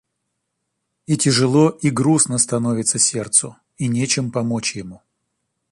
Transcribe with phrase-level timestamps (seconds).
[1.05, 5.03] И тяжело и грустно становится сердцу, и нечем помочь ему.